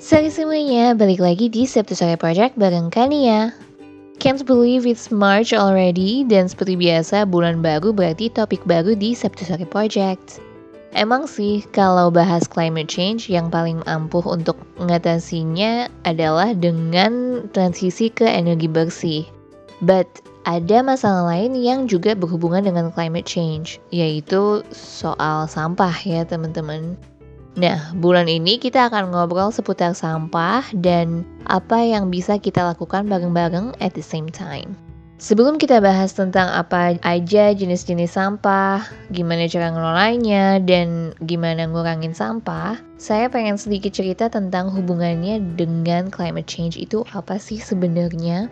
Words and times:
Selamat 0.00 0.32
semuanya, 0.32 0.96
balik 0.96 1.20
lagi 1.20 1.52
di 1.52 1.68
Sabtu 1.68 1.92
Sore 1.92 2.16
Project 2.16 2.56
bareng 2.56 2.88
Kania. 2.88 3.52
Can't 4.16 4.40
believe 4.48 4.88
it's 4.88 5.12
March 5.12 5.52
already, 5.52 6.24
dan 6.24 6.48
seperti 6.48 6.72
biasa 6.80 7.28
bulan 7.28 7.60
baru 7.60 7.92
berarti 7.92 8.32
topik 8.32 8.64
baru 8.64 8.96
di 8.96 9.12
Sabtu 9.12 9.44
Sore 9.44 9.68
Project. 9.68 10.40
Emang 10.96 11.28
sih, 11.28 11.60
kalau 11.76 12.08
bahas 12.08 12.48
climate 12.48 12.88
change 12.88 13.28
yang 13.28 13.52
paling 13.52 13.84
ampuh 13.84 14.24
untuk 14.24 14.56
mengatasinya 14.80 15.92
adalah 16.08 16.56
dengan 16.56 17.44
transisi 17.52 18.08
ke 18.08 18.24
energi 18.24 18.72
bersih. 18.72 19.28
But 19.84 20.08
ada 20.48 20.80
masalah 20.80 21.28
lain 21.28 21.52
yang 21.60 21.84
juga 21.84 22.16
berhubungan 22.16 22.64
dengan 22.64 22.88
climate 22.88 23.28
change, 23.28 23.76
yaitu 23.92 24.64
soal 24.72 25.44
sampah 25.44 25.92
ya 26.08 26.24
teman-teman. 26.24 26.96
Nah, 27.58 27.90
bulan 27.98 28.30
ini 28.30 28.62
kita 28.62 28.86
akan 28.86 29.10
ngobrol 29.10 29.50
seputar 29.50 29.90
sampah 29.90 30.62
dan 30.70 31.26
apa 31.50 31.82
yang 31.82 32.06
bisa 32.06 32.38
kita 32.38 32.62
lakukan 32.62 33.10
bareng-bareng 33.10 33.74
at 33.82 33.90
the 33.98 34.04
same 34.04 34.30
time. 34.30 34.78
Sebelum 35.20 35.60
kita 35.60 35.84
bahas 35.84 36.16
tentang 36.16 36.48
apa 36.48 36.96
aja 37.04 37.52
jenis-jenis 37.52 38.16
sampah, 38.16 38.80
gimana 39.12 39.44
cara 39.52 39.68
ngelolanya, 39.68 40.56
dan 40.64 41.12
gimana 41.28 41.68
ngurangin 41.68 42.16
sampah, 42.16 42.80
saya 42.96 43.28
pengen 43.28 43.60
sedikit 43.60 43.92
cerita 43.92 44.32
tentang 44.32 44.72
hubungannya 44.72 45.44
dengan 45.60 46.08
climate 46.08 46.48
change 46.48 46.80
itu 46.80 47.04
apa 47.12 47.36
sih 47.36 47.60
sebenarnya. 47.60 48.48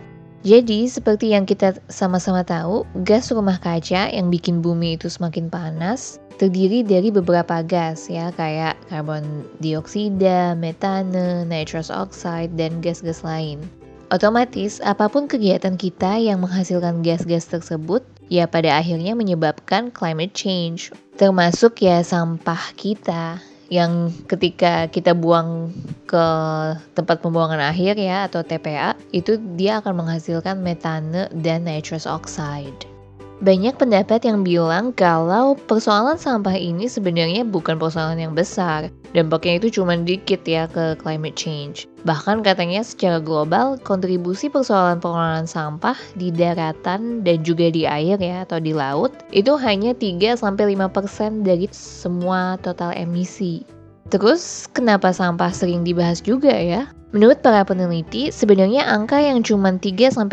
Jadi, 0.47 0.87
seperti 0.87 1.35
yang 1.35 1.43
kita 1.43 1.83
sama-sama 1.91 2.47
tahu, 2.47 2.87
gas 3.03 3.35
rumah 3.35 3.59
kaca 3.59 4.07
yang 4.07 4.31
bikin 4.31 4.63
bumi 4.63 4.95
itu 4.95 5.11
semakin 5.11 5.51
panas 5.51 6.23
terdiri 6.39 6.87
dari 6.87 7.11
beberapa 7.11 7.67
gas 7.67 8.07
ya, 8.07 8.31
kayak 8.39 8.79
karbon 8.87 9.43
dioksida, 9.59 10.55
metane, 10.55 11.43
nitrous 11.43 11.91
oxide, 11.91 12.55
dan 12.55 12.79
gas-gas 12.79 13.27
lain. 13.27 13.59
Otomatis, 14.15 14.79
apa 14.87 15.11
pun 15.11 15.27
kegiatan 15.27 15.75
kita 15.75 16.17
yang 16.17 16.41
menghasilkan 16.41 17.03
gas-gas 17.03 17.51
tersebut, 17.51 18.07
ya 18.31 18.47
pada 18.47 18.79
akhirnya 18.79 19.19
menyebabkan 19.19 19.91
climate 19.91 20.33
change, 20.33 20.95
termasuk 21.19 21.83
ya 21.83 22.01
sampah 22.01 22.73
kita 22.79 23.43
yang 23.69 24.09
ketika 24.25 24.89
kita 24.89 25.13
buang 25.13 25.73
ke 26.09 26.27
tempat 26.97 27.21
pembuangan 27.21 27.61
akhir 27.61 28.01
ya 28.01 28.25
atau 28.25 28.41
TPA 28.41 28.97
itu 29.13 29.37
dia 29.57 29.85
akan 29.85 30.05
menghasilkan 30.05 30.57
metane 30.65 31.29
dan 31.37 31.69
nitrous 31.69 32.09
oxide. 32.09 32.98
Banyak 33.39 33.79
pendapat 33.79 34.27
yang 34.27 34.43
bilang 34.43 34.91
kalau 34.91 35.55
persoalan 35.55 36.19
sampah 36.19 36.59
ini 36.59 36.91
sebenarnya 36.91 37.47
bukan 37.47 37.79
persoalan 37.79 38.19
yang 38.19 38.35
besar. 38.35 38.91
Dampaknya 39.15 39.63
itu 39.63 39.79
cuma 39.79 39.95
dikit 39.95 40.43
ya 40.43 40.67
ke 40.67 40.99
climate 40.99 41.39
change. 41.39 41.87
Bahkan 42.03 42.43
katanya 42.43 42.83
secara 42.83 43.23
global, 43.23 43.79
kontribusi 43.87 44.51
persoalan 44.51 44.99
pengelolaan 44.99 45.47
sampah 45.47 45.95
di 46.19 46.35
daratan 46.35 47.23
dan 47.23 47.47
juga 47.47 47.71
di 47.71 47.87
air 47.87 48.19
ya 48.19 48.43
atau 48.43 48.59
di 48.59 48.75
laut 48.75 49.15
itu 49.31 49.55
hanya 49.55 49.95
3-5% 49.95 51.47
dari 51.47 51.71
semua 51.71 52.59
total 52.59 52.91
emisi. 52.99 53.78
Terus 54.09 54.65
kenapa 54.73 55.13
sampah 55.13 55.53
sering 55.53 55.85
dibahas 55.85 56.25
juga 56.25 56.53
ya? 56.53 56.89
Menurut 57.13 57.41
para 57.41 57.65
peneliti, 57.65 58.29
sebenarnya 58.29 58.85
angka 58.85 59.17
yang 59.17 59.41
cuma 59.41 59.73
3-5% 59.73 60.29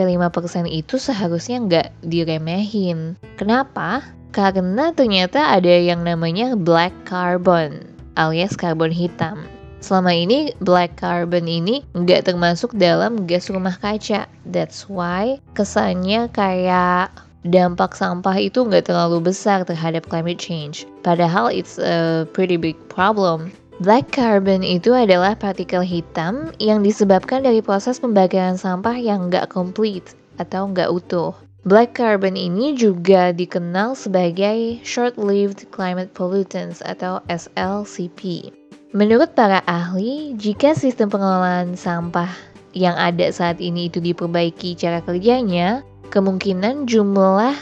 itu 0.68 1.00
seharusnya 1.00 1.58
nggak 1.64 1.88
diremehin. 2.04 3.16
Kenapa? 3.40 4.04
Karena 4.36 4.92
ternyata 4.92 5.56
ada 5.56 5.72
yang 5.72 6.04
namanya 6.04 6.60
black 6.60 6.92
carbon, 7.08 7.88
alias 8.20 8.60
karbon 8.60 8.92
hitam. 8.92 9.48
Selama 9.80 10.12
ini, 10.12 10.52
black 10.60 11.00
carbon 11.00 11.48
ini 11.48 11.88
nggak 11.96 12.28
termasuk 12.28 12.76
dalam 12.76 13.24
gas 13.24 13.48
rumah 13.48 13.80
kaca. 13.80 14.28
That's 14.44 14.92
why 14.92 15.40
kesannya 15.56 16.28
kayak 16.36 17.16
dampak 17.46 17.94
sampah 17.94 18.36
itu 18.42 18.66
nggak 18.66 18.90
terlalu 18.90 19.30
besar 19.30 19.62
terhadap 19.64 20.10
climate 20.10 20.42
change. 20.42 20.90
Padahal 21.06 21.54
it's 21.54 21.78
a 21.78 22.26
pretty 22.34 22.58
big 22.58 22.76
problem. 22.90 23.54
Black 23.84 24.08
carbon 24.16 24.64
itu 24.64 24.96
adalah 24.96 25.36
partikel 25.36 25.84
hitam 25.84 26.56
yang 26.64 26.80
disebabkan 26.80 27.44
dari 27.44 27.60
proses 27.60 28.00
pembakaran 28.00 28.56
sampah 28.56 28.96
yang 28.96 29.28
nggak 29.28 29.52
komplit 29.52 30.16
atau 30.40 30.72
nggak 30.72 30.88
utuh. 30.96 31.36
Black 31.68 31.92
carbon 31.92 32.40
ini 32.40 32.72
juga 32.80 33.36
dikenal 33.36 34.00
sebagai 34.00 34.80
short-lived 34.88 35.68
climate 35.76 36.08
pollutants 36.16 36.80
atau 36.88 37.20
SLCP. 37.28 38.48
Menurut 38.96 39.36
para 39.36 39.60
ahli, 39.68 40.40
jika 40.40 40.72
sistem 40.72 41.12
pengelolaan 41.12 41.76
sampah 41.76 42.32
yang 42.72 42.96
ada 42.96 43.28
saat 43.28 43.60
ini 43.60 43.92
itu 43.92 44.00
diperbaiki 44.00 44.80
cara 44.80 45.04
kerjanya, 45.04 45.84
kemungkinan 46.10 46.86
jumlah 46.90 47.56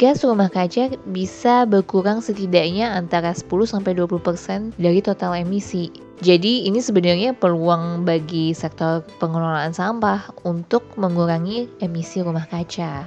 gas 0.00 0.24
rumah 0.24 0.52
kaca 0.52 0.92
bisa 1.10 1.64
berkurang 1.64 2.20
setidaknya 2.20 2.92
antara 2.92 3.32
10-20% 3.36 4.76
dari 4.76 5.00
total 5.00 5.36
emisi. 5.36 5.88
Jadi 6.24 6.64
ini 6.64 6.80
sebenarnya 6.80 7.36
peluang 7.36 8.08
bagi 8.08 8.56
sektor 8.56 9.04
pengelolaan 9.20 9.76
sampah 9.76 10.32
untuk 10.48 10.84
mengurangi 10.96 11.68
emisi 11.84 12.24
rumah 12.24 12.48
kaca. 12.48 13.04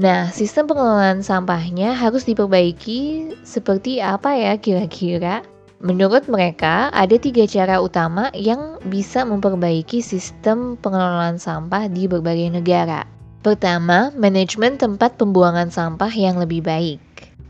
Nah, 0.00 0.32
sistem 0.32 0.64
pengelolaan 0.64 1.20
sampahnya 1.20 1.92
harus 1.92 2.24
diperbaiki 2.24 3.36
seperti 3.44 4.00
apa 4.00 4.32
ya 4.32 4.56
kira-kira? 4.56 5.44
Menurut 5.80 6.28
mereka, 6.28 6.88
ada 6.92 7.16
tiga 7.16 7.44
cara 7.44 7.80
utama 7.80 8.28
yang 8.36 8.80
bisa 8.88 9.24
memperbaiki 9.24 10.04
sistem 10.04 10.76
pengelolaan 10.80 11.36
sampah 11.40 11.88
di 11.88 12.04
berbagai 12.04 12.52
negara. 12.52 13.19
Pertama, 13.40 14.12
manajemen 14.20 14.76
tempat 14.76 15.16
pembuangan 15.16 15.72
sampah 15.72 16.12
yang 16.12 16.36
lebih 16.36 16.60
baik. 16.60 17.00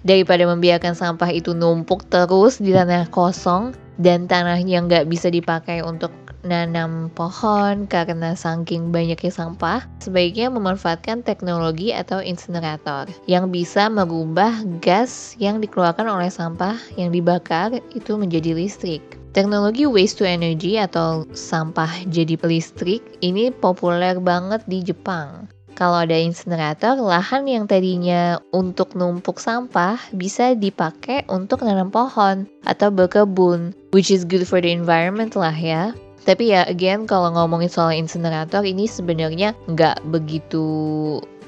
Daripada 0.06 0.46
membiarkan 0.46 0.94
sampah 0.94 1.34
itu 1.34 1.50
numpuk 1.50 2.06
terus 2.06 2.62
di 2.62 2.70
tanah 2.70 3.10
kosong 3.10 3.74
dan 3.98 4.30
tanahnya 4.30 4.86
nggak 4.86 5.10
bisa 5.10 5.34
dipakai 5.34 5.82
untuk 5.82 6.14
nanam 6.46 7.12
pohon 7.12 7.84
karena 7.90 8.32
saking 8.38 8.94
banyaknya 8.94 9.34
sampah, 9.34 9.84
sebaiknya 10.00 10.48
memanfaatkan 10.48 11.26
teknologi 11.26 11.92
atau 11.92 12.22
insinerator 12.22 13.10
yang 13.26 13.52
bisa 13.52 13.92
merubah 13.92 14.62
gas 14.78 15.34
yang 15.36 15.58
dikeluarkan 15.58 16.06
oleh 16.06 16.30
sampah 16.32 16.78
yang 16.96 17.12
dibakar 17.12 17.76
itu 17.92 18.14
menjadi 18.14 18.56
listrik. 18.56 19.02
Teknologi 19.30 19.86
waste 19.86 20.22
to 20.22 20.24
energy 20.26 20.74
atau 20.78 21.22
sampah 21.34 22.02
jadi 22.10 22.34
listrik 22.46 23.02
ini 23.22 23.50
populer 23.50 24.18
banget 24.22 24.62
di 24.66 24.86
Jepang. 24.86 25.50
Kalau 25.80 26.04
ada 26.04 26.12
insinerator, 26.12 27.00
lahan 27.00 27.48
yang 27.48 27.64
tadinya 27.64 28.36
untuk 28.52 28.92
numpuk 28.92 29.40
sampah 29.40 29.96
bisa 30.12 30.52
dipakai 30.52 31.24
untuk 31.32 31.64
nanam 31.64 31.88
pohon 31.88 32.44
atau 32.68 32.92
berkebun, 32.92 33.72
which 33.96 34.12
is 34.12 34.28
good 34.28 34.44
for 34.44 34.60
the 34.60 34.68
environment 34.68 35.32
lah 35.32 35.56
ya. 35.56 35.96
Tapi 36.28 36.52
ya 36.52 36.68
again 36.68 37.08
kalau 37.08 37.32
ngomongin 37.32 37.72
soal 37.72 37.96
insinerator 37.96 38.60
ini 38.60 38.84
sebenarnya 38.84 39.56
nggak 39.72 40.04
begitu 40.12 40.68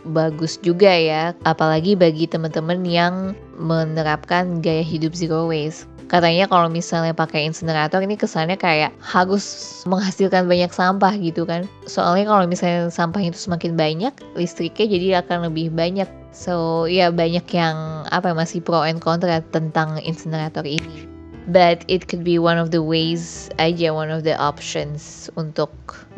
bagus 0.08 0.56
juga 0.64 0.88
ya, 0.88 1.36
apalagi 1.44 1.92
bagi 1.92 2.24
teman-teman 2.24 2.88
yang 2.88 3.36
menerapkan 3.60 4.64
gaya 4.64 4.80
hidup 4.80 5.12
zero 5.12 5.44
waste 5.44 5.91
katanya 6.12 6.44
kalau 6.44 6.68
misalnya 6.68 7.16
pakai 7.16 7.48
insinerator 7.48 8.04
ini 8.04 8.20
kesannya 8.20 8.60
kayak 8.60 8.92
harus 9.00 9.80
menghasilkan 9.88 10.44
banyak 10.44 10.68
sampah 10.68 11.16
gitu 11.16 11.48
kan. 11.48 11.64
Soalnya 11.88 12.28
kalau 12.28 12.44
misalnya 12.44 12.92
sampah 12.92 13.24
itu 13.24 13.40
semakin 13.40 13.72
banyak 13.74 14.12
listriknya 14.36 14.86
jadi 14.92 15.06
akan 15.24 15.48
lebih 15.48 15.72
banyak. 15.72 16.06
So 16.36 16.84
ya 16.84 17.08
banyak 17.08 17.48
yang 17.56 18.04
apa 18.12 18.36
masih 18.36 18.60
pro 18.60 18.84
and 18.84 19.00
kontra 19.00 19.40
tentang 19.56 19.96
insinerator 20.04 20.68
ini. 20.68 21.08
But 21.48 21.82
it 21.90 22.06
could 22.06 22.22
be 22.22 22.38
one 22.38 22.60
of 22.60 22.70
the 22.70 22.84
ways 22.84 23.50
aja 23.58 23.90
one 23.90 24.14
of 24.14 24.22
the 24.22 24.38
options 24.38 25.26
untuk 25.34 25.72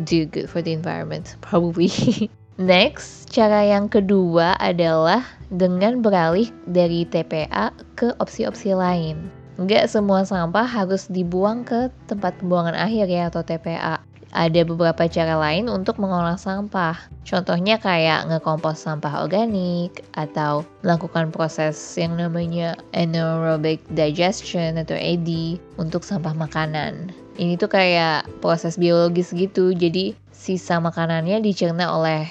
do 0.04 0.26
good 0.26 0.50
for 0.50 0.60
the 0.60 0.74
environment 0.74 1.38
probably. 1.40 1.88
Next, 2.54 3.34
cara 3.34 3.66
yang 3.66 3.90
kedua 3.90 4.54
adalah 4.62 5.26
dengan 5.50 6.02
beralih 6.06 6.54
dari 6.70 7.02
TPA 7.02 7.74
ke 7.98 8.14
opsi-opsi 8.22 8.78
lain. 8.78 9.43
Nggak 9.54 9.86
semua 9.86 10.26
sampah 10.26 10.66
harus 10.66 11.06
dibuang 11.06 11.62
ke 11.62 11.86
tempat 12.10 12.34
pembuangan 12.42 12.74
akhir 12.74 13.06
ya 13.06 13.30
atau 13.30 13.46
TPA. 13.46 14.02
Ada 14.34 14.66
beberapa 14.66 15.06
cara 15.06 15.38
lain 15.38 15.70
untuk 15.70 16.02
mengolah 16.02 16.34
sampah. 16.34 16.98
Contohnya 17.22 17.78
kayak 17.78 18.26
ngekompos 18.26 18.82
sampah 18.82 19.22
organik 19.22 20.02
atau 20.18 20.66
melakukan 20.82 21.30
proses 21.30 21.78
yang 21.94 22.18
namanya 22.18 22.74
anaerobic 22.98 23.78
digestion 23.94 24.74
atau 24.74 24.98
AD 24.98 25.62
untuk 25.78 26.02
sampah 26.02 26.34
makanan. 26.34 27.14
Ini 27.38 27.54
tuh 27.54 27.70
kayak 27.70 28.26
proses 28.42 28.74
biologis 28.74 29.30
gitu. 29.30 29.70
Jadi 29.70 30.18
sisa 30.34 30.82
makanannya 30.82 31.40
dicerna 31.40 31.94
oleh 31.94 32.28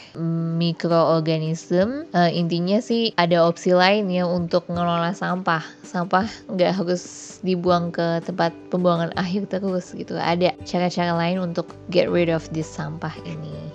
mikroorganisme. 0.59 2.05
Uh, 2.13 2.29
intinya 2.29 2.77
sih 2.83 3.15
ada 3.17 3.41
opsi 3.47 3.73
lain 3.73 4.11
ya 4.11 4.27
untuk 4.27 4.69
ngelola 4.69 5.15
sampah. 5.17 5.65
Sampah 5.81 6.27
nggak 6.51 6.83
harus 6.83 7.01
dibuang 7.41 7.89
ke 7.89 8.21
tempat 8.27 8.53
pembuangan 8.69 9.15
akhir 9.17 9.49
terus 9.49 9.95
gitu. 9.97 10.19
Ada 10.19 10.53
cara-cara 10.67 11.17
lain 11.17 11.41
untuk 11.41 11.73
get 11.89 12.11
rid 12.11 12.29
of 12.29 12.45
this 12.53 12.69
sampah 12.69 13.15
ini. 13.25 13.72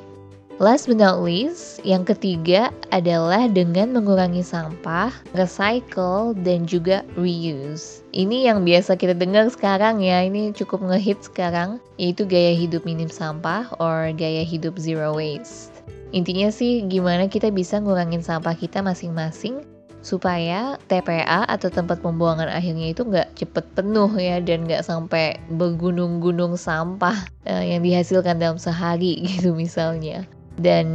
Last 0.59 0.91
but 0.91 0.99
not 0.99 1.23
least, 1.23 1.79
yang 1.87 2.03
ketiga 2.03 2.75
adalah 2.91 3.47
dengan 3.47 3.95
mengurangi 3.95 4.43
sampah, 4.43 5.15
recycle, 5.31 6.35
dan 6.43 6.67
juga 6.67 7.07
reuse. 7.15 8.03
Ini 8.11 8.51
yang 8.51 8.67
biasa 8.67 8.99
kita 8.99 9.15
dengar 9.15 9.47
sekarang 9.55 10.03
ya, 10.03 10.27
ini 10.27 10.51
cukup 10.51 10.83
ngehit 10.83 11.23
sekarang, 11.23 11.79
yaitu 11.95 12.27
gaya 12.27 12.59
hidup 12.59 12.83
minim 12.83 13.07
sampah 13.07 13.71
or 13.79 14.11
gaya 14.11 14.43
hidup 14.43 14.75
zero 14.83 15.15
waste. 15.15 15.71
Intinya 16.11 16.51
sih 16.51 16.83
gimana 16.91 17.31
kita 17.31 17.55
bisa 17.55 17.79
ngurangin 17.79 18.27
sampah 18.27 18.59
kita 18.59 18.83
masing-masing 18.83 19.63
supaya 20.03 20.75
TPA 20.91 21.47
atau 21.47 21.71
tempat 21.71 22.03
pembuangan 22.03 22.51
akhirnya 22.51 22.91
itu 22.91 23.07
nggak 23.07 23.35
cepet 23.39 23.63
penuh 23.79 24.11
ya 24.19 24.43
dan 24.43 24.67
nggak 24.67 24.83
sampai 24.83 25.39
bergunung-gunung 25.55 26.59
sampah 26.59 27.15
uh, 27.47 27.63
yang 27.63 27.83
dihasilkan 27.83 28.43
dalam 28.43 28.59
sehari 28.59 29.19
gitu 29.27 29.55
misalnya 29.55 30.27
dan 30.59 30.87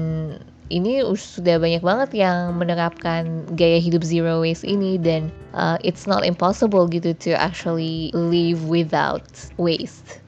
ini 0.71 1.03
sudah 1.13 1.59
banyak 1.59 1.83
banget 1.83 2.09
yang 2.17 2.57
menerapkan 2.57 3.45
gaya 3.53 3.77
hidup 3.77 4.01
zero 4.01 4.41
waste 4.41 4.65
ini 4.65 4.97
dan 4.97 5.29
uh, 5.53 5.77
it's 5.85 6.07
not 6.09 6.25
impossible 6.25 6.89
gitu 6.89 7.13
to 7.19 7.35
actually 7.35 8.09
live 8.15 8.65
without 8.65 9.27
waste. 9.61 10.23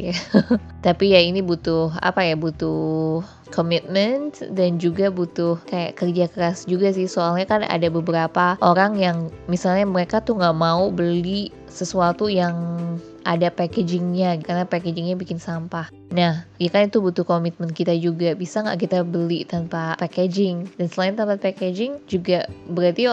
Yeah. 0.00 0.16
Tapi 0.86 1.12
ya 1.12 1.20
ini 1.20 1.44
butuh 1.44 1.92
apa 2.00 2.24
ya 2.24 2.32
butuh 2.38 3.20
commitment 3.52 4.40
dan 4.56 4.80
juga 4.80 5.12
butuh 5.12 5.60
kayak 5.68 6.00
kerja 6.00 6.24
keras 6.30 6.64
juga 6.64 6.94
sih 6.94 7.04
soalnya 7.04 7.44
kan 7.44 7.60
ada 7.68 7.92
beberapa 7.92 8.56
orang 8.64 8.96
yang 8.96 9.28
misalnya 9.50 9.84
mereka 9.84 10.22
tuh 10.24 10.40
nggak 10.40 10.56
mau 10.56 10.88
beli 10.88 11.52
sesuatu 11.68 12.30
yang 12.32 12.54
ada 13.24 13.52
packagingnya 13.52 14.40
karena 14.42 14.64
packagingnya 14.64 15.16
bikin 15.16 15.36
sampah. 15.36 15.88
Nah, 16.10 16.44
ya 16.56 16.68
kan 16.72 16.88
itu 16.88 16.98
butuh 16.98 17.24
komitmen 17.24 17.70
kita 17.70 17.94
juga. 17.96 18.32
Bisa 18.34 18.64
nggak 18.64 18.80
kita 18.88 18.98
beli 19.04 19.44
tanpa 19.44 19.94
packaging? 20.00 20.66
Dan 20.80 20.86
selain 20.88 21.14
tanpa 21.14 21.36
packaging 21.36 22.00
juga 22.08 22.48
berarti 22.70 23.06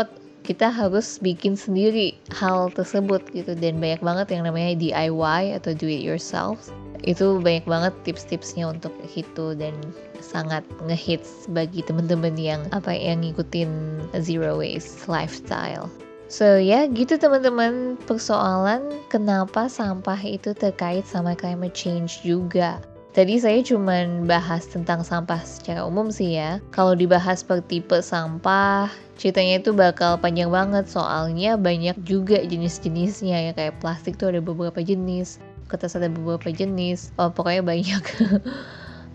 kita 0.48 0.72
harus 0.72 1.20
bikin 1.20 1.60
sendiri 1.60 2.16
hal 2.32 2.72
tersebut 2.72 3.20
gitu 3.36 3.52
dan 3.60 3.84
banyak 3.84 4.00
banget 4.00 4.28
yang 4.32 4.48
namanya 4.48 4.80
DIY 4.80 5.60
atau 5.60 5.76
do 5.76 5.92
it 5.92 6.00
yourself 6.00 6.72
itu 7.06 7.44
banyak 7.44 7.68
banget 7.68 7.94
tips-tipsnya 8.08 8.72
untuk 8.72 8.96
itu 9.14 9.54
dan 9.54 9.76
sangat 10.24 10.66
ngehits 10.88 11.46
bagi 11.54 11.86
temen-temen 11.86 12.34
yang 12.40 12.66
apa 12.74 12.96
yang 12.96 13.22
ngikutin 13.22 14.02
zero 14.18 14.58
waste 14.58 15.06
lifestyle. 15.06 15.92
So 16.28 16.60
ya 16.60 16.84
gitu 16.92 17.16
teman-teman 17.16 17.96
persoalan 18.04 18.92
kenapa 19.08 19.72
sampah 19.72 20.20
itu 20.20 20.52
terkait 20.52 21.08
sama 21.08 21.32
climate 21.32 21.72
change 21.72 22.20
juga. 22.20 22.84
Tadi 23.16 23.40
saya 23.40 23.64
cuma 23.64 24.06
bahas 24.28 24.68
tentang 24.70 25.02
sampah 25.02 25.42
secara 25.42 25.88
umum 25.88 26.12
sih 26.12 26.38
ya. 26.38 26.60
Kalau 26.70 26.94
dibahas 26.94 27.42
per 27.42 27.64
tipe 27.66 27.98
sampah, 28.04 28.92
ceritanya 29.18 29.58
itu 29.58 29.72
bakal 29.74 30.22
panjang 30.22 30.54
banget 30.54 30.86
soalnya 30.86 31.58
banyak 31.58 31.98
juga 32.06 32.44
jenis-jenisnya 32.44 33.50
ya 33.50 33.52
kayak 33.58 33.80
plastik 33.82 34.22
tuh 34.22 34.30
ada 34.30 34.44
beberapa 34.44 34.84
jenis, 34.86 35.42
kertas 35.66 35.98
ada 35.98 36.12
beberapa 36.14 36.54
jenis, 36.54 37.10
oh, 37.18 37.34
pokoknya 37.34 37.66
banyak. 37.66 38.04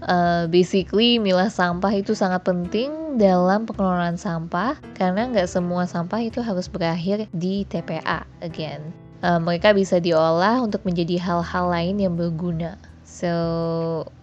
uh, 0.08 0.48
basically 0.54 1.22
milah 1.22 1.52
sampah 1.52 1.94
itu 1.94 2.16
sangat 2.16 2.42
penting 2.42 3.01
dalam 3.18 3.68
pengelolaan 3.68 4.16
sampah 4.16 4.76
karena 4.96 5.28
nggak 5.28 5.48
semua 5.48 5.84
sampah 5.88 6.20
itu 6.22 6.40
harus 6.40 6.68
berakhir 6.68 7.28
di 7.34 7.64
TPA 7.68 8.24
again. 8.40 8.92
Uh, 9.22 9.38
mereka 9.38 9.70
bisa 9.70 10.02
diolah 10.02 10.58
untuk 10.62 10.82
menjadi 10.82 11.18
hal-hal 11.18 11.70
lain 11.70 11.96
yang 12.02 12.14
berguna. 12.18 12.74
So 13.06 13.32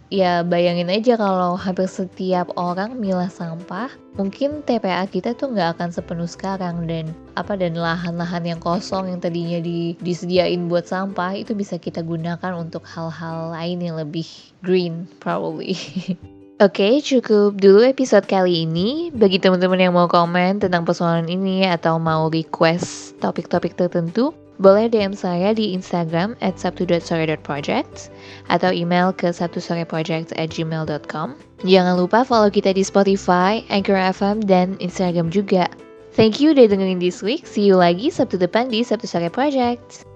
ya 0.10 0.42
bayangin 0.42 0.90
aja 0.90 1.16
kalau 1.16 1.54
hampir 1.54 1.86
setiap 1.86 2.50
orang 2.58 2.98
milah 2.98 3.30
sampah, 3.30 3.94
mungkin 4.18 4.66
TPA 4.66 5.06
kita 5.06 5.38
tuh 5.38 5.54
nggak 5.54 5.78
akan 5.78 5.90
sepenuh 5.94 6.28
sekarang 6.28 6.90
dan 6.90 7.14
apa 7.38 7.56
dan 7.56 7.78
lahan-lahan 7.78 8.44
yang 8.44 8.60
kosong 8.60 9.08
yang 9.14 9.22
tadinya 9.22 9.62
di, 9.62 9.96
disediain 10.02 10.68
buat 10.68 10.90
sampah 10.90 11.38
itu 11.38 11.54
bisa 11.54 11.78
kita 11.78 12.02
gunakan 12.02 12.58
untuk 12.58 12.84
hal-hal 12.84 13.54
lain 13.54 13.80
yang 13.80 13.96
lebih 13.96 14.28
green 14.66 15.08
probably. 15.22 15.78
Oke, 16.60 16.84
okay, 16.84 16.94
cukup 17.00 17.56
dulu 17.56 17.88
episode 17.88 18.28
kali 18.28 18.68
ini. 18.68 19.16
Bagi 19.16 19.40
teman-teman 19.40 19.80
yang 19.80 19.96
mau 19.96 20.12
komen 20.12 20.60
tentang 20.60 20.84
persoalan 20.84 21.32
ini 21.32 21.64
atau 21.64 21.96
mau 21.96 22.28
request 22.28 23.16
topik-topik 23.24 23.80
tertentu, 23.80 24.36
boleh 24.60 24.92
DM 24.92 25.16
saya 25.16 25.56
di 25.56 25.72
Instagram 25.72 26.36
at 26.44 26.60
sabtu.sore.project 26.60 28.12
atau 28.52 28.76
email 28.76 29.16
ke 29.16 29.32
sabtusoreproject 29.32 30.36
at 30.36 30.52
gmail.com. 30.52 31.40
Jangan 31.64 31.96
lupa 31.96 32.28
follow 32.28 32.52
kita 32.52 32.76
di 32.76 32.84
Spotify, 32.84 33.64
Anchor 33.72 33.96
FM, 33.96 34.44
dan 34.44 34.76
Instagram 34.84 35.32
juga. 35.32 35.72
Thank 36.12 36.44
you 36.44 36.52
udah 36.52 36.68
dengerin 36.68 37.00
this 37.00 37.24
week. 37.24 37.48
See 37.48 37.72
you 37.72 37.80
lagi 37.80 38.12
Sabtu 38.12 38.36
depan 38.36 38.68
di 38.68 38.84
Sabtu 38.84 39.08
Sore 39.08 39.32
Project. 39.32 40.09